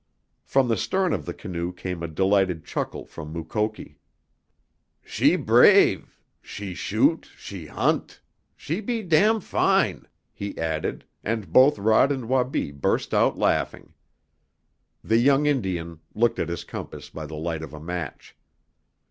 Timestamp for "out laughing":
13.13-13.93